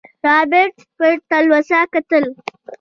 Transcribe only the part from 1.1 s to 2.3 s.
تلوسه کتل.